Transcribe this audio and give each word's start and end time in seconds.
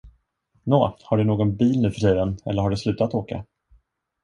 Nå, 0.63 0.97
har 1.03 1.17
du 1.17 1.23
någon 1.23 1.55
bil 1.55 1.81
nuförtiden 1.81 2.37
eller 2.45 2.61
har 2.61 2.69
du 2.69 2.77
slutat 2.77 3.13
åka? 3.13 3.45